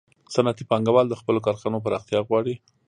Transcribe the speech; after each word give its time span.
صنعتي 0.33 0.63
پانګوال 0.69 1.05
د 1.09 1.13
خپلو 1.21 1.39
کارخانو 1.45 1.83
پراختیا 1.85 2.19
غواړي 2.27 2.55